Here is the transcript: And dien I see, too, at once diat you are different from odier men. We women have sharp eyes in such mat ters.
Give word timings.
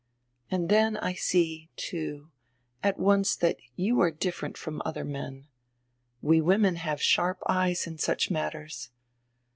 And 0.49 0.67
dien 0.67 0.97
I 0.97 1.13
see, 1.13 1.69
too, 1.75 2.31
at 2.81 2.97
once 2.97 3.37
diat 3.37 3.57
you 3.75 4.01
are 4.01 4.09
different 4.09 4.57
from 4.57 4.81
odier 4.83 5.05
men. 5.07 5.45
We 6.23 6.41
women 6.41 6.77
have 6.77 6.99
sharp 6.99 7.37
eyes 7.47 7.85
in 7.85 7.99
such 7.99 8.31
mat 8.31 8.53
ters. 8.53 8.89